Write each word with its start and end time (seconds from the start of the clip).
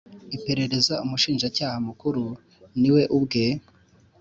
iperereza 0.35 0.93
Umushinjacyaha 1.05 1.77
Mukuru 1.87 2.23
ni 2.79 2.89
we 2.95 3.03
ubwe 3.17 3.43